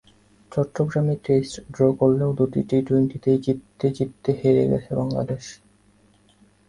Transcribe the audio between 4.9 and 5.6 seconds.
Bangladesh.